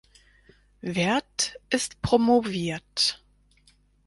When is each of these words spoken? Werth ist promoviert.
Werth 0.81 1.59
ist 1.69 2.01
promoviert. 2.01 3.21